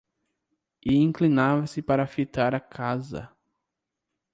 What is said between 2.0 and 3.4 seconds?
fitar a casa...